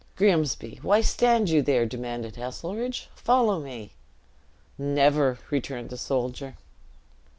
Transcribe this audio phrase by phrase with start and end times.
[0.15, 3.93] "Grimsby, why stand you there?" demanded Heselrigge: "follow me."
[4.75, 6.55] "Never," returned the soldier.